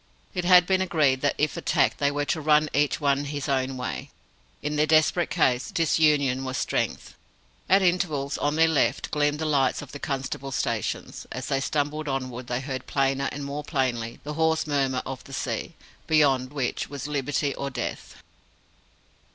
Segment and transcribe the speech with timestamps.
[0.33, 3.77] It had been agreed that if attacked they were to run each one his own
[3.77, 4.09] way.
[4.63, 7.13] In their desperate case, disunion was strength.
[7.69, 11.59] At intervals, on their left, gleamed the lights of the constables' stations, and as they
[11.61, 15.75] stumbled onward they heard plainer and more plainly the hoarse murmur of the sea,
[16.07, 18.23] beyond which was liberty or death.